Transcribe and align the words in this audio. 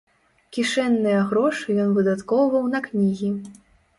Кішэнныя 0.55 1.19
грошы 1.33 1.75
ён 1.83 1.93
выдаткоўваў 1.97 2.65
на 2.77 2.81
кнігі. 2.87 3.31